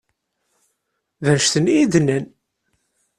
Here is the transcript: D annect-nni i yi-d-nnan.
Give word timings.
D 1.23 1.25
annect-nni 1.29 1.71
i 1.73 1.77
yi-d-nnan. 1.77 2.25